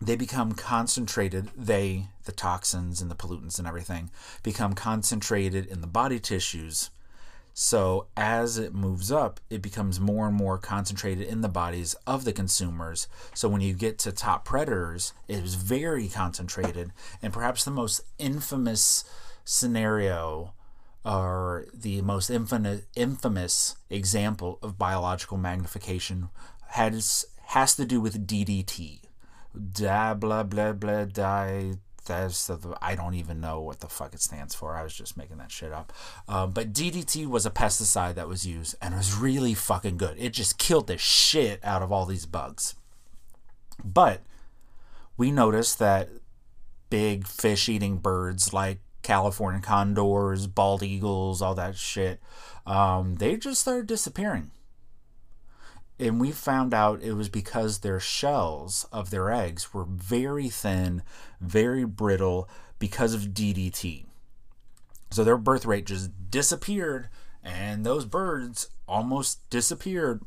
they 0.00 0.16
become 0.16 0.52
concentrated. 0.52 1.50
They, 1.56 2.08
the 2.24 2.32
toxins 2.32 3.00
and 3.00 3.10
the 3.10 3.14
pollutants 3.14 3.58
and 3.58 3.66
everything, 3.66 4.10
become 4.42 4.74
concentrated 4.74 5.66
in 5.66 5.80
the 5.80 5.86
body 5.86 6.18
tissues 6.18 6.90
so 7.58 8.08
as 8.18 8.58
it 8.58 8.74
moves 8.74 9.10
up, 9.10 9.40
it 9.48 9.62
becomes 9.62 9.98
more 9.98 10.26
and 10.26 10.36
more 10.36 10.58
concentrated 10.58 11.26
in 11.26 11.40
the 11.40 11.48
bodies 11.48 11.96
of 12.06 12.26
the 12.26 12.32
consumers. 12.34 13.08
So 13.32 13.48
when 13.48 13.62
you 13.62 13.72
get 13.72 13.98
to 14.00 14.12
top 14.12 14.44
predators, 14.44 15.14
it 15.26 15.38
is 15.38 15.54
very 15.54 16.08
concentrated. 16.08 16.92
And 17.22 17.32
perhaps 17.32 17.64
the 17.64 17.70
most 17.70 18.02
infamous 18.18 19.04
scenario 19.42 20.52
or 21.02 21.64
the 21.72 22.02
most 22.02 22.28
infamous, 22.28 22.82
infamous 22.94 23.76
example 23.88 24.58
of 24.62 24.76
biological 24.76 25.38
magnification 25.38 26.28
has 26.72 27.24
has 27.46 27.74
to 27.76 27.86
do 27.86 28.02
with 28.02 28.26
DDT. 28.26 29.00
Da 29.72 30.12
blah 30.12 30.42
blah 30.42 30.72
blah 30.72 31.06
that's 32.06 32.46
the, 32.46 32.76
I 32.80 32.94
don't 32.94 33.14
even 33.14 33.40
know 33.40 33.60
what 33.60 33.80
the 33.80 33.88
fuck 33.88 34.14
it 34.14 34.20
stands 34.20 34.54
for. 34.54 34.74
I 34.74 34.82
was 34.82 34.94
just 34.94 35.16
making 35.16 35.38
that 35.38 35.52
shit 35.52 35.72
up. 35.72 35.92
Um, 36.28 36.52
but 36.52 36.72
DDT 36.72 37.26
was 37.26 37.46
a 37.46 37.50
pesticide 37.50 38.14
that 38.14 38.28
was 38.28 38.46
used 38.46 38.76
and 38.80 38.94
it 38.94 38.96
was 38.96 39.14
really 39.14 39.54
fucking 39.54 39.96
good. 39.96 40.16
It 40.18 40.32
just 40.32 40.58
killed 40.58 40.86
the 40.86 40.98
shit 40.98 41.64
out 41.64 41.82
of 41.82 41.92
all 41.92 42.06
these 42.06 42.26
bugs. 42.26 42.74
But 43.84 44.22
we 45.16 45.30
noticed 45.30 45.78
that 45.78 46.08
big 46.90 47.26
fish 47.26 47.68
eating 47.68 47.98
birds 47.98 48.52
like 48.52 48.78
California 49.02 49.60
condors, 49.60 50.46
bald 50.46 50.82
eagles, 50.82 51.40
all 51.42 51.54
that 51.54 51.76
shit, 51.76 52.20
um, 52.66 53.16
they 53.16 53.36
just 53.36 53.60
started 53.60 53.86
disappearing 53.86 54.50
and 55.98 56.20
we 56.20 56.30
found 56.30 56.74
out 56.74 57.02
it 57.02 57.14
was 57.14 57.28
because 57.28 57.78
their 57.78 58.00
shells 58.00 58.86
of 58.92 59.10
their 59.10 59.30
eggs 59.30 59.72
were 59.72 59.84
very 59.84 60.48
thin, 60.48 61.02
very 61.40 61.84
brittle 61.84 62.48
because 62.78 63.14
of 63.14 63.32
DDT. 63.32 64.04
So 65.10 65.24
their 65.24 65.38
birth 65.38 65.64
rate 65.64 65.86
just 65.86 66.10
disappeared, 66.30 67.08
and 67.42 67.86
those 67.86 68.04
birds 68.04 68.68
almost 68.86 69.48
disappeared. 69.50 70.22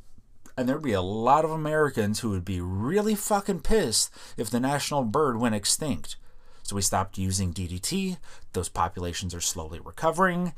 And 0.57 0.67
there'd 0.67 0.81
be 0.81 0.93
a 0.93 1.01
lot 1.01 1.45
of 1.45 1.51
Americans 1.51 2.19
who 2.19 2.31
would 2.31 2.45
be 2.45 2.59
really 2.59 3.15
fucking 3.15 3.61
pissed 3.61 4.11
if 4.35 4.49
the 4.49 4.59
national 4.59 5.03
bird 5.03 5.39
went 5.39 5.55
extinct. 5.55 6.15
So 6.63 6.75
we 6.75 6.81
stopped 6.81 7.17
using 7.17 7.53
DDT. 7.53 8.17
Those 8.53 8.69
populations 8.69 9.33
are 9.33 9.41
slowly 9.41 9.79
recovering, 9.79 10.53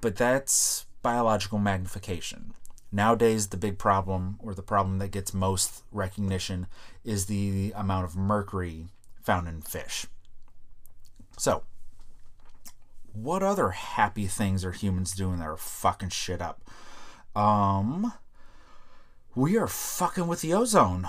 but 0.00 0.16
that's 0.16 0.86
biological 1.02 1.58
magnification. 1.58 2.54
Nowadays, 2.92 3.48
the 3.48 3.56
big 3.56 3.78
problem, 3.78 4.36
or 4.40 4.52
the 4.52 4.62
problem 4.62 4.98
that 4.98 5.12
gets 5.12 5.32
most 5.32 5.84
recognition, 5.92 6.66
is 7.04 7.26
the 7.26 7.72
amount 7.76 8.04
of 8.04 8.16
mercury 8.16 8.88
found 9.22 9.46
in 9.46 9.60
fish. 9.62 10.06
So, 11.38 11.62
what 13.12 13.42
other 13.42 13.70
happy 13.70 14.26
things 14.26 14.64
are 14.64 14.72
humans 14.72 15.12
doing 15.12 15.38
that 15.38 15.48
are 15.48 15.56
fucking 15.56 16.08
shit 16.08 16.42
up? 16.42 16.62
Um, 17.36 18.12
we 19.36 19.56
are 19.56 19.68
fucking 19.68 20.26
with 20.26 20.40
the 20.40 20.52
ozone. 20.52 21.08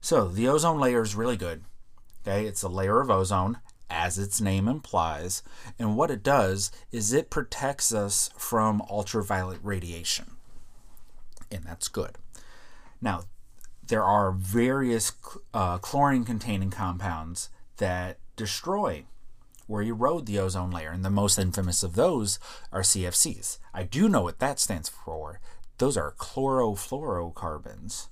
So, 0.00 0.28
the 0.28 0.48
ozone 0.48 0.80
layer 0.80 1.02
is 1.02 1.14
really 1.14 1.36
good. 1.36 1.64
Okay, 2.26 2.46
it's 2.46 2.62
a 2.62 2.68
layer 2.68 3.00
of 3.00 3.10
ozone, 3.10 3.58
as 3.90 4.18
its 4.18 4.40
name 4.40 4.68
implies. 4.68 5.42
And 5.78 5.98
what 5.98 6.10
it 6.10 6.22
does 6.22 6.72
is 6.90 7.12
it 7.12 7.28
protects 7.28 7.92
us 7.92 8.30
from 8.38 8.80
ultraviolet 8.88 9.58
radiation 9.62 10.36
and 11.52 11.64
that's 11.64 11.88
good. 11.88 12.16
Now, 13.00 13.24
there 13.86 14.04
are 14.04 14.32
various 14.32 15.12
uh, 15.52 15.78
chlorine 15.78 16.24
containing 16.24 16.70
compounds 16.70 17.50
that 17.78 18.18
destroy 18.36 19.04
or 19.68 19.82
erode 19.82 20.26
the 20.26 20.38
ozone 20.38 20.70
layer, 20.70 20.90
and 20.90 21.04
the 21.04 21.10
most 21.10 21.38
infamous 21.38 21.82
of 21.82 21.94
those 21.94 22.38
are 22.72 22.82
CFCs. 22.82 23.58
I 23.72 23.84
do 23.84 24.08
know 24.08 24.22
what 24.22 24.38
that 24.38 24.60
stands 24.60 24.88
for. 24.88 25.40
Those 25.78 25.96
are 25.96 26.12
chlorofluorocarbons. 26.12 28.08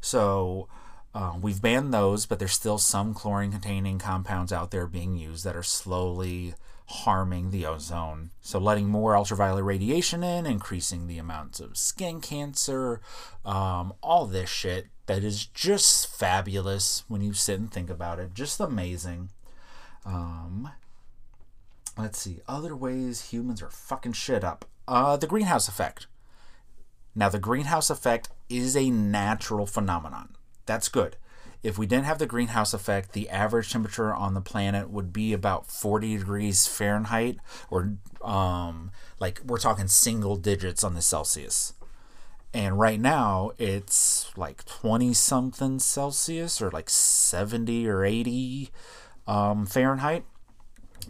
So 0.00 0.68
uh, 1.14 1.34
we've 1.40 1.62
banned 1.62 1.94
those, 1.94 2.26
but 2.26 2.38
there's 2.38 2.52
still 2.52 2.78
some 2.78 3.14
chlorine 3.14 3.52
containing 3.52 3.98
compounds 3.98 4.52
out 4.52 4.70
there 4.70 4.86
being 4.86 5.16
used 5.16 5.44
that 5.44 5.56
are 5.56 5.62
slowly 5.62 6.54
harming 6.86 7.50
the 7.50 7.66
ozone. 7.66 8.30
So, 8.40 8.58
letting 8.58 8.88
more 8.88 9.16
ultraviolet 9.16 9.64
radiation 9.64 10.22
in, 10.22 10.46
increasing 10.46 11.06
the 11.06 11.18
amounts 11.18 11.60
of 11.60 11.76
skin 11.76 12.20
cancer, 12.20 13.00
um, 13.44 13.94
all 14.02 14.26
this 14.26 14.50
shit 14.50 14.88
that 15.06 15.24
is 15.24 15.46
just 15.46 16.06
fabulous 16.06 17.04
when 17.08 17.20
you 17.20 17.32
sit 17.32 17.58
and 17.58 17.70
think 17.70 17.90
about 17.90 18.18
it. 18.18 18.34
Just 18.34 18.60
amazing. 18.60 19.30
Um, 20.04 20.70
let's 21.96 22.18
see, 22.18 22.40
other 22.46 22.76
ways 22.76 23.30
humans 23.30 23.62
are 23.62 23.70
fucking 23.70 24.12
shit 24.12 24.44
up. 24.44 24.64
Uh, 24.86 25.16
the 25.16 25.26
greenhouse 25.26 25.68
effect. 25.68 26.06
Now, 27.14 27.28
the 27.28 27.38
greenhouse 27.38 27.90
effect 27.90 28.28
is 28.48 28.76
a 28.76 28.90
natural 28.90 29.66
phenomenon. 29.66 30.36
That's 30.66 30.88
good. 30.88 31.16
If 31.64 31.78
we 31.78 31.86
didn't 31.86 32.04
have 32.04 32.18
the 32.18 32.26
greenhouse 32.26 32.74
effect, 32.74 33.12
the 33.12 33.30
average 33.30 33.72
temperature 33.72 34.14
on 34.14 34.34
the 34.34 34.42
planet 34.42 34.90
would 34.90 35.14
be 35.14 35.32
about 35.32 35.66
40 35.66 36.18
degrees 36.18 36.66
Fahrenheit, 36.66 37.38
or 37.70 37.94
um, 38.22 38.90
like 39.18 39.40
we're 39.42 39.58
talking 39.58 39.88
single 39.88 40.36
digits 40.36 40.84
on 40.84 40.92
the 40.92 41.00
Celsius. 41.00 41.72
And 42.52 42.78
right 42.78 43.00
now 43.00 43.52
it's 43.58 44.30
like 44.36 44.66
20 44.66 45.14
something 45.14 45.78
Celsius, 45.78 46.60
or 46.60 46.70
like 46.70 46.90
70 46.90 47.88
or 47.88 48.04
80 48.04 48.68
um, 49.26 49.64
Fahrenheit. 49.64 50.24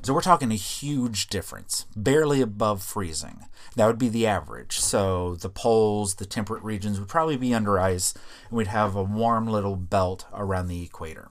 So 0.05 0.13
we're 0.13 0.21
talking 0.21 0.53
a 0.53 0.57
huge 0.57 1.29
difference, 1.29 1.87
barely 1.97 2.43
above 2.43 2.83
freezing. 2.83 3.47
That 3.75 3.87
would 3.87 3.97
be 3.97 4.11
the 4.11 4.27
average. 4.27 4.79
So 4.79 5.35
the 5.37 5.49
poles, 5.49 6.17
the 6.17 6.27
temperate 6.27 6.63
regions 6.63 7.01
would 7.01 7.09
probably 7.09 7.39
be 7.39 7.55
under 7.55 7.81
ice, 7.81 8.13
and 8.51 8.59
we'd 8.59 8.67
have 8.67 8.95
a 8.95 9.03
warm 9.03 9.47
little 9.47 9.77
belt 9.77 10.27
around 10.35 10.67
the 10.67 10.83
equator. 10.83 11.31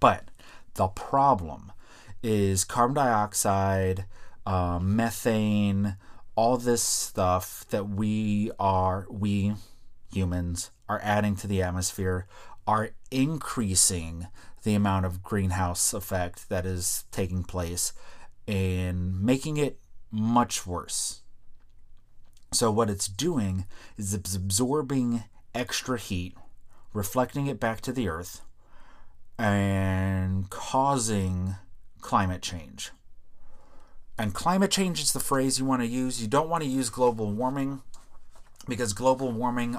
But 0.00 0.30
the 0.74 0.88
problem 0.88 1.72
is 2.22 2.62
carbon 2.62 2.96
dioxide, 2.96 4.04
uh, 4.44 4.78
methane, 4.78 5.96
all 6.34 6.58
this 6.58 6.82
stuff 6.82 7.64
that 7.70 7.88
we 7.88 8.50
are, 8.58 9.06
we 9.08 9.54
humans, 10.12 10.72
are 10.90 11.00
adding 11.02 11.36
to 11.36 11.46
the 11.46 11.62
atmosphere 11.62 12.26
are 12.66 12.90
increasing 13.10 14.26
the 14.64 14.74
amount 14.74 15.06
of 15.06 15.22
greenhouse 15.22 15.94
effect 15.94 16.48
that 16.48 16.66
is 16.66 17.04
taking 17.10 17.44
place 17.44 17.92
and 18.48 19.20
making 19.22 19.56
it 19.56 19.78
much 20.10 20.66
worse. 20.66 21.22
So, 22.52 22.70
what 22.70 22.90
it's 22.90 23.08
doing 23.08 23.66
is 23.96 24.14
it's 24.14 24.34
absorbing 24.34 25.24
extra 25.54 25.98
heat, 25.98 26.34
reflecting 26.92 27.46
it 27.46 27.60
back 27.60 27.80
to 27.82 27.92
the 27.92 28.08
earth, 28.08 28.42
and 29.38 30.48
causing 30.50 31.56
climate 32.00 32.42
change. 32.42 32.92
And 34.18 34.32
climate 34.32 34.70
change 34.70 35.02
is 35.02 35.12
the 35.12 35.20
phrase 35.20 35.58
you 35.58 35.64
want 35.64 35.82
to 35.82 35.88
use. 35.88 36.22
You 36.22 36.28
don't 36.28 36.48
want 36.48 36.62
to 36.62 36.68
use 36.68 36.88
global 36.88 37.30
warming 37.30 37.82
because 38.66 38.92
global 38.92 39.30
warming 39.30 39.78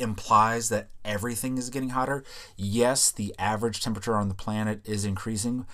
implies 0.00 0.68
that 0.70 0.88
everything 1.04 1.58
is 1.58 1.70
getting 1.70 1.90
hotter. 1.90 2.24
Yes, 2.56 3.10
the 3.12 3.34
average 3.38 3.82
temperature 3.82 4.16
on 4.16 4.28
the 4.28 4.34
planet 4.34 4.80
is 4.84 5.04
increasing, 5.04 5.66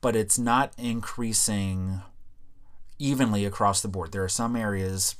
but 0.00 0.16
it's 0.16 0.38
not 0.38 0.72
increasing 0.76 2.02
evenly 2.98 3.44
across 3.44 3.80
the 3.80 3.88
board. 3.88 4.12
There 4.12 4.24
are 4.24 4.28
some 4.28 4.56
areas 4.56 5.16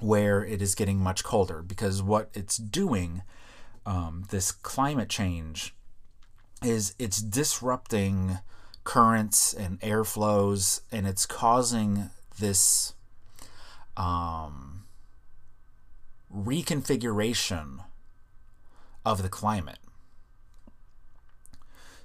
where 0.00 0.44
it 0.44 0.60
is 0.62 0.74
getting 0.74 0.98
much 0.98 1.24
colder 1.24 1.62
because 1.62 2.02
what 2.02 2.30
it's 2.34 2.56
doing, 2.56 3.22
um, 3.84 4.24
this 4.30 4.52
climate 4.52 5.08
change, 5.08 5.74
is 6.62 6.94
it's 6.98 7.20
disrupting 7.20 8.38
currents 8.84 9.52
and 9.52 9.80
airflows 9.80 10.80
and 10.92 11.06
it's 11.06 11.26
causing 11.26 12.10
this 12.38 12.94
um, 13.96 14.85
reconfiguration 16.34 17.84
of 19.04 19.22
the 19.22 19.28
climate. 19.28 19.78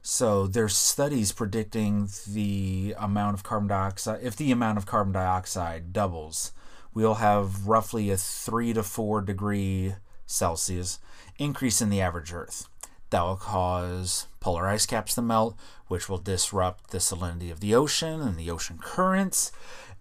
So 0.01 0.47
there's 0.47 0.75
studies 0.75 1.31
predicting 1.31 2.09
the 2.27 2.95
amount 2.97 3.35
of 3.35 3.43
carbon 3.43 3.67
dioxide. 3.67 4.19
If 4.23 4.35
the 4.35 4.51
amount 4.51 4.77
of 4.77 4.85
carbon 4.85 5.13
dioxide 5.13 5.93
doubles, 5.93 6.53
we'll 6.93 7.15
have 7.15 7.67
roughly 7.67 8.09
a 8.09 8.17
three 8.17 8.73
to 8.73 8.83
four 8.83 9.21
degree 9.21 9.95
Celsius 10.25 10.99
increase 11.37 11.81
in 11.81 11.89
the 11.89 12.01
average 12.01 12.33
Earth. 12.33 12.67
That 13.11 13.21
will 13.21 13.35
cause 13.35 14.27
polar 14.39 14.67
ice 14.67 14.85
caps 14.85 15.15
to 15.15 15.21
melt, 15.21 15.55
which 15.87 16.07
will 16.09 16.17
disrupt 16.17 16.91
the 16.91 16.97
salinity 16.97 17.51
of 17.51 17.59
the 17.59 17.75
ocean 17.75 18.21
and 18.21 18.37
the 18.37 18.49
ocean 18.49 18.79
currents 18.81 19.51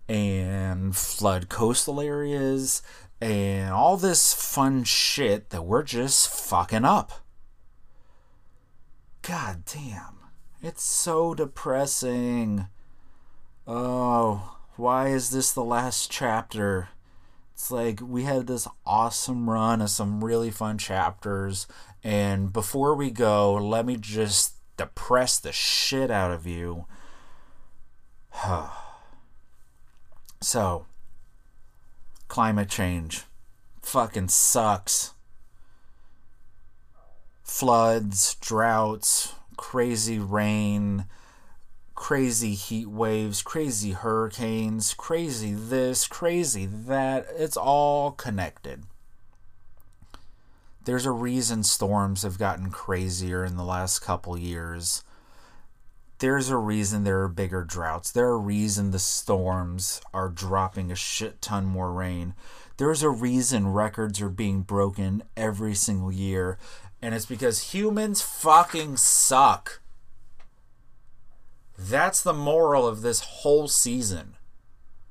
and 0.09 0.97
flood 0.97 1.49
coastal 1.49 2.01
areas 2.01 2.83
and 3.21 3.71
all 3.71 3.97
this 3.97 4.33
fun 4.33 4.85
shit 4.85 5.51
that 5.51 5.65
we're 5.65 5.83
just 5.83 6.29
fucking 6.31 6.85
up. 6.85 7.13
God 9.23 9.65
damn. 9.67 10.19
It's 10.63 10.83
so 10.83 11.35
depressing. 11.35 12.67
Oh, 13.67 14.57
why 14.77 15.09
is 15.09 15.31
this 15.31 15.53
the 15.53 15.65
last 15.65 16.11
chapter? 16.11 16.89
It's 17.53 17.71
like 17.71 18.01
we 18.03 18.23
had 18.25 18.47
this 18.47 18.67
awesome 18.87 19.49
run 19.49 19.83
of 19.83 19.91
some 19.91 20.25
really 20.25 20.51
fun 20.51 20.79
chapters, 20.79 21.67
and 22.03 22.53
before 22.53 22.95
we 22.95 23.11
go, 23.11 23.55
let 23.55 23.85
me 23.85 23.97
just 23.99 24.55
depress 24.79 25.39
the 25.39 25.53
shit 25.53 26.11
out 26.11 26.31
of 26.31 26.47
you. 26.47 26.87
so, 30.41 30.87
climate 32.31 32.69
change 32.69 33.25
fucking 33.83 34.29
sucks. 34.29 35.15
Floods, 37.43 38.37
droughts, 38.37 39.35
crazy 39.57 40.21
rain, 40.21 41.07
crazy 41.97 42.55
heat 42.55 42.87
waves, 42.87 43.43
crazy 43.43 43.91
hurricanes, 43.91 44.95
crazy 44.95 45.53
this, 45.55 46.07
crazy 46.07 46.67
that. 46.67 47.27
It's 47.37 47.57
all 47.57 48.13
connected. 48.13 48.85
There's 50.85 51.07
a 51.07 51.11
reason 51.11 51.65
storms 51.65 52.23
have 52.23 52.39
gotten 52.39 52.71
crazier 52.71 53.45
in 53.45 53.57
the 53.57 53.65
last 53.65 53.99
couple 53.99 54.39
years 54.39 55.03
there's 56.21 56.51
a 56.51 56.57
reason 56.59 57.03
there 57.03 57.23
are 57.23 57.29
bigger 57.29 57.65
droughts. 57.65 58.13
There 58.13 58.29
are 58.29 58.35
a 58.35 58.39
reason 58.39 58.91
the 58.91 58.99
storms 58.99 60.03
are 60.13 60.29
dropping 60.29 60.93
a 60.93 60.95
shit 60.95 61.41
ton 61.41 61.65
more 61.65 61.91
rain. 61.93 62.35
There's 62.77 63.03
a 63.03 63.09
reason 63.09 63.73
records 63.73 64.21
are 64.21 64.29
being 64.29 64.61
broken 64.61 65.23
every 65.35 65.75
single 65.75 66.13
year. 66.13 66.59
And 67.01 67.15
it's 67.15 67.25
because 67.25 67.75
humans 67.75 68.21
fucking 68.21 68.99
suck. 68.99 69.81
That's 71.79 72.23
the 72.23 72.35
moral 72.35 72.87
of 72.87 73.01
this 73.01 73.21
whole 73.21 73.67
season. 73.67 74.35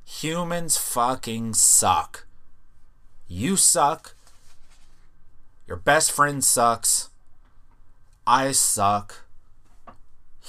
Humans 0.05 0.77
fucking 0.77 1.55
suck. 1.55 2.27
You 3.27 3.55
suck. 3.55 4.13
Your 5.67 5.77
best 5.77 6.11
friend 6.11 6.43
sucks. 6.43 7.09
I 8.27 8.51
suck 8.51 9.25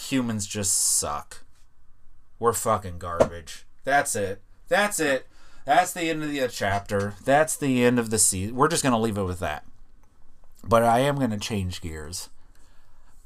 humans 0.00 0.46
just 0.46 0.74
suck. 0.74 1.44
We're 2.38 2.52
fucking 2.52 2.98
garbage. 2.98 3.66
That's 3.84 4.16
it. 4.16 4.40
That's 4.68 4.98
it. 5.00 5.26
That's 5.66 5.92
the 5.92 6.08
end 6.08 6.22
of 6.22 6.30
the 6.30 6.40
uh, 6.42 6.48
chapter. 6.48 7.14
That's 7.24 7.56
the 7.56 7.84
end 7.84 7.98
of 7.98 8.10
the 8.10 8.18
season. 8.18 8.56
We're 8.56 8.68
just 8.68 8.82
going 8.82 8.94
to 8.94 8.98
leave 8.98 9.18
it 9.18 9.24
with 9.24 9.40
that. 9.40 9.64
But 10.64 10.82
I 10.82 11.00
am 11.00 11.16
going 11.16 11.30
to 11.30 11.38
change 11.38 11.80
gears. 11.80 12.30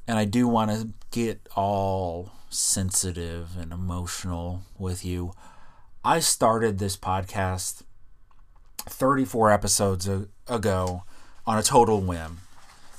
And 0.06 0.18
I 0.18 0.24
do 0.24 0.46
want 0.46 0.70
to 0.70 0.88
get 1.10 1.40
all 1.56 2.32
sensitive 2.50 3.56
and 3.58 3.72
emotional 3.72 4.62
with 4.78 5.04
you. 5.04 5.32
I 6.04 6.20
started 6.20 6.78
this 6.78 6.96
podcast 6.96 7.82
34 8.86 9.50
episodes 9.50 10.08
ago 10.48 11.04
on 11.46 11.58
a 11.58 11.62
total 11.62 12.00
whim. 12.00 12.38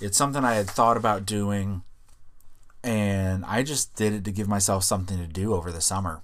It's 0.01 0.17
something 0.17 0.43
I 0.43 0.55
had 0.55 0.67
thought 0.67 0.97
about 0.97 1.25
doing 1.25 1.83
and 2.85 3.43
I 3.45 3.63
just 3.63 3.95
did 3.95 4.13
it 4.13 4.23
to 4.25 4.31
give 4.31 4.47
myself 4.47 4.83
something 4.83 5.17
to 5.17 5.25
do 5.25 5.55
over 5.55 5.71
the 5.71 5.81
summer. 5.81 6.21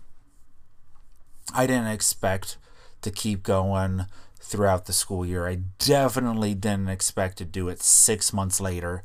I 1.55 1.65
didn't 1.65 1.87
expect 1.87 2.57
to 3.01 3.09
keep 3.09 3.41
going 3.41 4.05
throughout 4.39 4.85
the 4.85 4.93
school 4.93 5.25
year. 5.25 5.47
I 5.47 5.55
definitely 5.79 6.53
didn't 6.53 6.89
expect 6.89 7.39
to 7.39 7.45
do 7.45 7.67
it 7.67 7.81
six 7.81 8.31
months 8.31 8.61
later. 8.61 9.03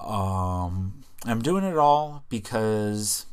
Um, 0.00 1.02
I'm 1.26 1.42
doing 1.42 1.64
it 1.64 1.76
all 1.76 2.24
because 2.28 3.26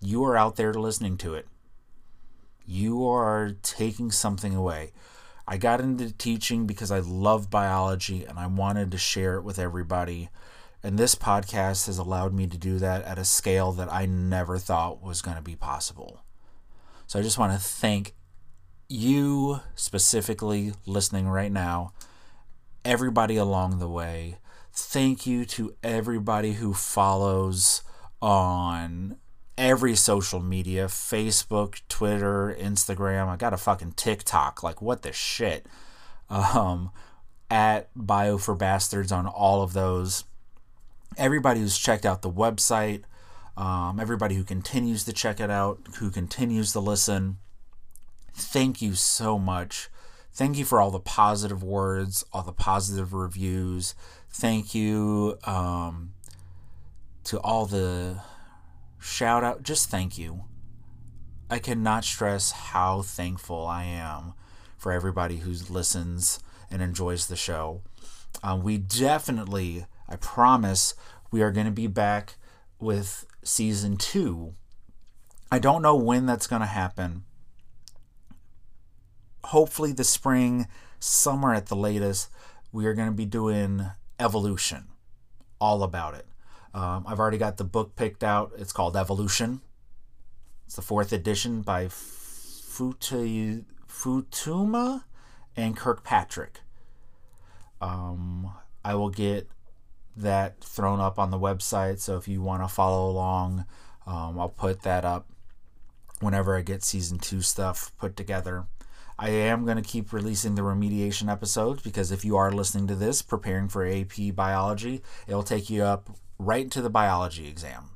you 0.00 0.22
are 0.24 0.36
out 0.36 0.56
there 0.56 0.74
listening 0.74 1.16
to 1.18 1.34
it. 1.34 1.48
You 2.66 3.08
are 3.08 3.52
taking 3.62 4.10
something 4.10 4.54
away. 4.54 4.92
I 5.48 5.56
got 5.56 5.80
into 5.80 6.12
teaching 6.12 6.66
because 6.66 6.90
I 6.90 6.98
love 6.98 7.48
biology 7.50 8.24
and 8.24 8.38
I 8.38 8.46
wanted 8.48 8.90
to 8.90 8.98
share 8.98 9.36
it 9.36 9.42
with 9.44 9.58
everybody. 9.58 10.28
And 10.82 10.98
this 10.98 11.14
podcast 11.14 11.86
has 11.86 11.98
allowed 11.98 12.34
me 12.34 12.46
to 12.48 12.58
do 12.58 12.78
that 12.78 13.04
at 13.04 13.18
a 13.18 13.24
scale 13.24 13.72
that 13.72 13.92
I 13.92 14.06
never 14.06 14.58
thought 14.58 15.02
was 15.02 15.22
going 15.22 15.36
to 15.36 15.42
be 15.42 15.54
possible. 15.54 16.22
So 17.06 17.18
I 17.18 17.22
just 17.22 17.38
want 17.38 17.52
to 17.52 17.58
thank 17.58 18.14
you 18.88 19.60
specifically 19.74 20.72
listening 20.84 21.28
right 21.28 21.52
now, 21.52 21.92
everybody 22.84 23.36
along 23.36 23.78
the 23.78 23.88
way. 23.88 24.38
Thank 24.72 25.26
you 25.26 25.44
to 25.46 25.74
everybody 25.82 26.54
who 26.54 26.74
follows 26.74 27.82
on 28.20 29.16
every 29.56 29.94
social 29.94 30.40
media 30.40 30.86
Facebook, 30.86 31.80
Twitter, 31.88 32.56
Instagram. 32.58 33.28
I 33.28 33.36
got 33.36 33.52
a 33.52 33.58
fucking 33.58 33.92
TikTok. 33.92 34.62
Like, 34.62 34.82
what 34.82 35.02
the 35.02 35.12
shit? 35.12 35.66
Um, 36.28 36.90
at 37.50 37.90
Bio 37.94 38.38
for 38.38 38.54
Bastards 38.54 39.12
on 39.12 39.26
all 39.26 39.62
of 39.62 39.74
those. 39.74 40.24
Everybody 41.16 41.60
who's 41.60 41.78
checked 41.78 42.06
out 42.06 42.22
the 42.22 42.30
website, 42.30 43.02
um, 43.56 44.00
everybody 44.00 44.34
who 44.34 44.44
continues 44.44 45.04
to 45.04 45.12
check 45.12 45.40
it 45.40 45.50
out, 45.50 45.80
who 45.98 46.10
continues 46.10 46.72
to 46.72 46.80
listen, 46.80 47.38
thank 48.34 48.80
you 48.80 48.94
so 48.94 49.38
much. 49.38 49.88
Thank 50.32 50.56
you 50.56 50.64
for 50.64 50.80
all 50.80 50.90
the 50.90 50.98
positive 50.98 51.62
words, 51.62 52.24
all 52.32 52.42
the 52.42 52.52
positive 52.52 53.12
reviews. 53.12 53.94
Thank 54.30 54.74
you 54.74 55.36
um, 55.44 56.14
to 57.24 57.38
all 57.40 57.66
the 57.66 58.20
shout 58.98 59.44
out. 59.44 59.62
Just 59.62 59.90
thank 59.90 60.16
you. 60.16 60.44
I 61.50 61.58
cannot 61.58 62.04
stress 62.04 62.50
how 62.50 63.02
thankful 63.02 63.66
I 63.66 63.84
am 63.84 64.32
for 64.78 64.90
everybody 64.90 65.38
who 65.38 65.52
listens 65.70 66.40
and 66.70 66.80
enjoys 66.80 67.26
the 67.26 67.36
show. 67.36 67.82
Um, 68.42 68.62
we 68.62 68.78
definitely, 68.78 69.84
I 70.12 70.16
promise, 70.16 70.94
we 71.30 71.40
are 71.40 71.50
going 71.50 71.64
to 71.64 71.72
be 71.72 71.86
back 71.86 72.34
with 72.78 73.24
season 73.42 73.96
two. 73.96 74.52
I 75.50 75.58
don't 75.58 75.80
know 75.80 75.96
when 75.96 76.26
that's 76.26 76.46
going 76.46 76.60
to 76.60 76.66
happen. 76.66 77.24
Hopefully, 79.44 79.92
the 79.92 80.04
spring, 80.04 80.68
summer 81.00 81.54
at 81.54 81.66
the 81.66 81.76
latest, 81.76 82.28
we 82.72 82.84
are 82.84 82.92
going 82.92 83.08
to 83.08 83.14
be 83.14 83.24
doing 83.24 83.86
Evolution. 84.20 84.88
All 85.58 85.82
about 85.82 86.14
it. 86.14 86.26
Um, 86.74 87.04
I've 87.06 87.18
already 87.18 87.38
got 87.38 87.56
the 87.56 87.64
book 87.64 87.96
picked 87.96 88.22
out. 88.22 88.52
It's 88.58 88.72
called 88.72 88.96
Evolution. 88.96 89.62
It's 90.66 90.76
the 90.76 90.82
fourth 90.82 91.10
edition 91.12 91.62
by 91.62 91.86
Futu, 91.86 93.64
Futuyma 93.88 95.04
and 95.56 95.74
Kirkpatrick. 95.74 96.60
Um, 97.80 98.52
I 98.84 98.94
will 98.94 99.10
get 99.10 99.48
that 100.16 100.60
thrown 100.60 101.00
up 101.00 101.18
on 101.18 101.30
the 101.30 101.38
website. 101.38 102.00
So 102.00 102.16
if 102.16 102.28
you 102.28 102.42
want 102.42 102.62
to 102.62 102.68
follow 102.68 103.10
along, 103.10 103.64
um, 104.06 104.38
I'll 104.38 104.48
put 104.48 104.82
that 104.82 105.04
up 105.04 105.26
whenever 106.20 106.56
I 106.56 106.62
get 106.62 106.82
season 106.82 107.18
two 107.18 107.40
stuff 107.40 107.92
put 107.98 108.16
together. 108.16 108.66
I 109.18 109.30
am 109.30 109.64
going 109.64 109.76
to 109.76 109.88
keep 109.88 110.12
releasing 110.12 110.54
the 110.54 110.62
remediation 110.62 111.30
episodes 111.30 111.82
because 111.82 112.10
if 112.10 112.24
you 112.24 112.36
are 112.36 112.50
listening 112.50 112.86
to 112.88 112.94
this, 112.94 113.22
preparing 113.22 113.68
for 113.68 113.86
AP 113.86 114.34
biology, 114.34 115.02
it'll 115.26 115.42
take 115.42 115.70
you 115.70 115.82
up 115.82 116.10
right 116.38 116.64
into 116.64 116.82
the 116.82 116.90
biology 116.90 117.48
exam, 117.48 117.90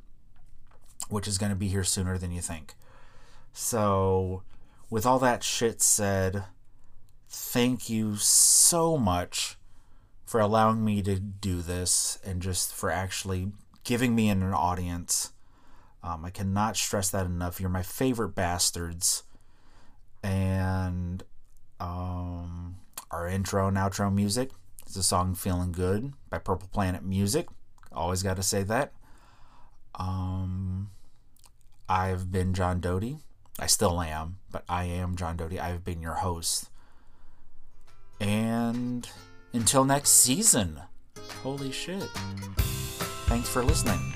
which 1.09 1.27
is 1.27 1.39
going 1.39 1.51
to 1.51 1.57
be 1.57 1.69
here 1.69 1.85
sooner 1.85 2.19
than 2.19 2.31
you 2.31 2.41
think. 2.41 2.75
So, 3.53 4.43
with 4.91 5.07
all 5.07 5.19
that 5.21 5.43
shit 5.43 5.83
said, 5.83 6.45
thank 7.29 7.89
you 7.89 8.17
so 8.17 8.97
much 8.97 9.57
for 10.27 10.41
allowing 10.41 10.85
me 10.85 11.01
to 11.03 11.19
do 11.19 11.63
this 11.63 12.19
and 12.25 12.43
just 12.43 12.75
for 12.75 12.91
actually 12.91 13.53
giving 13.85 14.15
me 14.15 14.29
an 14.29 14.43
audience. 14.43 15.31
Um, 16.03 16.25
I 16.25 16.31
cannot 16.31 16.77
stress 16.77 17.11
that 17.11 17.27
enough. 17.27 17.61
You're 17.61 17.71
my 17.71 17.83
favorite 17.83 18.35
bastards. 18.35 19.23
And 20.23 21.23
um, 21.79 22.77
our 23.11 23.29
intro 23.29 23.69
and 23.69 23.77
outro 23.77 24.13
music 24.13 24.51
is 24.87 24.95
the 24.95 25.03
song 25.03 25.35
Feeling 25.35 25.71
Good 25.71 26.13
by 26.29 26.39
Purple 26.39 26.69
Planet 26.73 27.05
Music. 27.05 27.47
Always 27.93 28.25
got 28.25 28.37
to 28.37 28.43
say 28.43 28.65
that. 28.65 28.93
Um, 29.95 30.91
I've 31.89 32.33
been 32.33 32.53
John 32.53 32.81
Doty. 32.81 33.19
I 33.59 33.67
still 33.67 34.01
am, 34.01 34.39
but 34.51 34.65
I 34.69 34.85
am 34.85 35.17
John 35.17 35.37
Doty. 35.37 35.61
I've 35.61 35.85
been 35.85 36.03
your 36.03 36.15
host. 36.15 36.69
And 38.21 39.09
until 39.53 39.85
next 39.85 40.11
season, 40.11 40.81
holy 41.43 41.73
shit. 41.73 42.09
Thanks 43.27 43.49
for 43.49 43.63
listening. 43.63 44.16